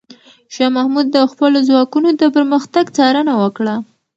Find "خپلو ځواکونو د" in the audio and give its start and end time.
1.31-2.23